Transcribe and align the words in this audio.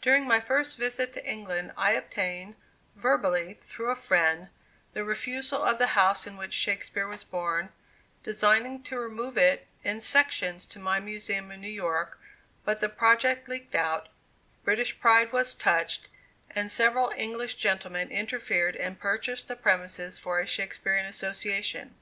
During 0.00 0.26
my 0.26 0.40
first 0.40 0.78
visit 0.78 1.12
to 1.12 1.30
England 1.30 1.70
I 1.76 1.90
obtained, 1.92 2.56
verbally, 2.94 3.58
through 3.68 3.90
a 3.90 3.94
friend, 3.94 4.48
the 4.94 5.04
refusal 5.04 5.62
of 5.62 5.76
the 5.76 5.88
house 5.88 6.26
in 6.26 6.38
which 6.38 6.54
Shakespeare 6.54 7.06
was 7.06 7.24
born, 7.24 7.68
designing 8.22 8.82
to 8.84 8.98
remove 8.98 9.36
it 9.36 9.66
in 9.84 10.00
sections 10.00 10.64
to 10.64 10.78
my 10.78 10.98
Museum 10.98 11.50
in 11.50 11.60
New 11.60 11.68
York; 11.68 12.18
but 12.64 12.80
the 12.80 12.88
project 12.88 13.50
leaked 13.50 13.74
out, 13.74 14.08
British 14.64 14.98
pride 14.98 15.30
was 15.30 15.54
touched, 15.54 16.08
and 16.52 16.70
several 16.70 17.12
English 17.14 17.56
gentlemen 17.56 18.10
interfered 18.10 18.76
and 18.76 18.98
purchased 18.98 19.46
the 19.46 19.56
premises 19.56 20.18
for 20.18 20.40
a 20.40 20.46
Shakespearian 20.46 21.04
Association. 21.04 21.94